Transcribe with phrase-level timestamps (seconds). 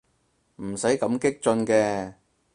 [0.55, 2.15] 唔使咁激進嘅